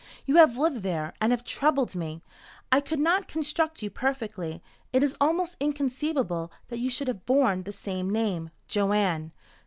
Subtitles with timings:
[0.25, 2.23] "You have lived there, and have troubled me.
[2.71, 4.63] I could not construct you perfectly.
[4.91, 9.31] It is almost inconceivable that you should have borne the same name Joanne.